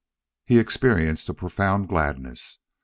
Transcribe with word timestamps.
He 0.43 0.57
experienced 0.57 1.29
a 1.29 1.33
profound 1.35 1.87
gladness. 1.87 2.57